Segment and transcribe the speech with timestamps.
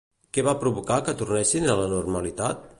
[0.37, 2.69] Què va provocar que tornessin a la normalitat?